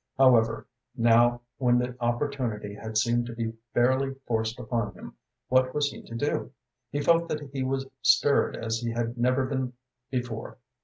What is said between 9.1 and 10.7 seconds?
never been before.